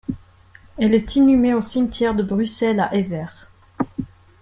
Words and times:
Elle 0.79 0.95
est 0.95 1.15
inhumée 1.15 1.53
au 1.53 1.61
cimetière 1.61 2.15
de 2.15 2.23
Bruxelles 2.23 2.79
à 2.79 2.91
Evere. 2.95 3.47